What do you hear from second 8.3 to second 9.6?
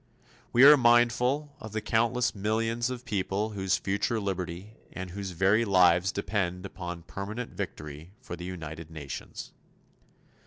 the United Nations.